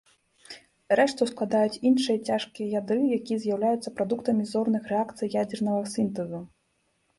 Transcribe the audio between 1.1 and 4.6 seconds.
складаюць іншыя цяжкія ядры, якія з'яўляюцца прадуктамі